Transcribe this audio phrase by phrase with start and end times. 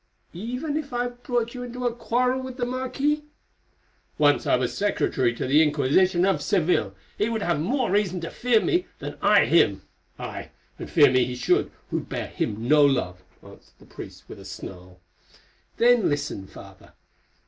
[0.33, 3.21] "Even if it brought you into a quarrel with the marquis?
[4.17, 8.19] "Once I was a secretary to the Inquisition of Seville, he would have more reason
[8.21, 9.83] to fear me than I him.
[10.17, 14.39] Aye, and fear me he should, who bear him no love," answered the priest with
[14.39, 14.99] a snarl.
[15.77, 16.93] "Then listen, Father.